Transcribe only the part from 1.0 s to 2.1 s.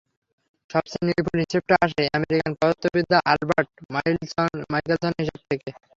নির্ভুল হিসেবটা আসে